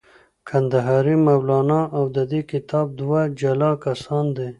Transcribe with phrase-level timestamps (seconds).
[0.47, 4.49] کندهاری مولانا او د دې کتاب دوه جلا کسان دي.